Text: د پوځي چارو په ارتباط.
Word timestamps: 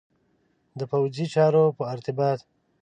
د 0.79 0.81
پوځي 0.91 1.25
چارو 1.33 1.63
په 1.77 1.83
ارتباط. 1.93 2.39